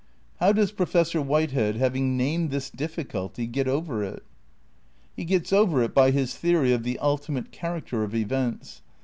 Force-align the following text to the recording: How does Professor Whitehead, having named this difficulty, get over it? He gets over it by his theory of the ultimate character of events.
How 0.39 0.51
does 0.51 0.71
Professor 0.71 1.21
Whitehead, 1.21 1.75
having 1.75 2.17
named 2.17 2.49
this 2.49 2.71
difficulty, 2.71 3.45
get 3.45 3.67
over 3.67 4.03
it? 4.03 4.23
He 5.15 5.25
gets 5.25 5.53
over 5.53 5.83
it 5.83 5.93
by 5.93 6.09
his 6.09 6.35
theory 6.35 6.73
of 6.73 6.81
the 6.81 6.97
ultimate 6.97 7.51
character 7.51 8.03
of 8.03 8.15
events. 8.15 8.81